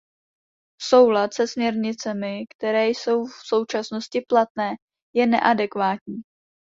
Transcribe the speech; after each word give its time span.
Soulad 0.81 1.29
se 1.33 1.47
směrnicemi, 1.47 2.43
které 2.57 2.87
jsou 2.89 3.25
v 3.25 3.33
současnosti 3.43 4.21
platné, 4.27 4.75
je 5.15 5.27
neadekvátní. 5.27 6.21